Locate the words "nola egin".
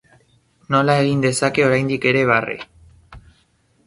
0.75-1.19